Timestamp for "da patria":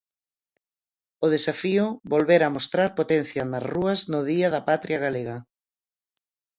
4.55-4.97